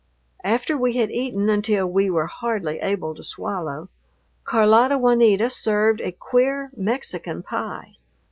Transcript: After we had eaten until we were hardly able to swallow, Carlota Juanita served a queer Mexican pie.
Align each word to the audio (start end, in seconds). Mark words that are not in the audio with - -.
After 0.43 0.75
we 0.75 0.93
had 0.93 1.11
eaten 1.11 1.47
until 1.47 1.85
we 1.85 2.09
were 2.09 2.25
hardly 2.25 2.79
able 2.79 3.13
to 3.13 3.21
swallow, 3.23 3.89
Carlota 4.45 4.97
Juanita 4.97 5.51
served 5.51 6.01
a 6.01 6.11
queer 6.11 6.71
Mexican 6.75 7.43
pie. 7.43 7.97